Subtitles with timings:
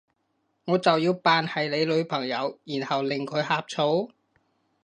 [0.65, 4.09] 我就要扮係你女朋友，然後令佢呷醋？